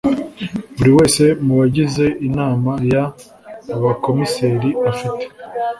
Buri 0.77 0.91
wese 0.97 1.23
mu 1.45 1.53
bagize 1.59 2.05
Inama 2.27 2.71
y 2.91 2.95
Abakomiseri 3.77 4.69
afite 4.91 5.23